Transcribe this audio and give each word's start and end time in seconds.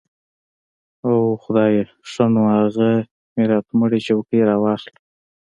اوح 1.05 1.33
خدايه 1.43 1.83
ښه 2.11 2.25
نو 2.33 2.41
اغه 2.63 2.91
ميراتمړې 3.35 3.99
چوکۍ 4.07 4.39
راواخله. 4.49 4.97